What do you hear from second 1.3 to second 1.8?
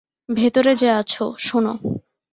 শোনো।